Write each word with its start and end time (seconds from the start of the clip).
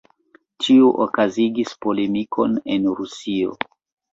Tio 0.63 0.87
okazigis 1.05 1.75
polemikon 1.87 2.59
en 2.79 2.91
Rusio. 3.03 3.55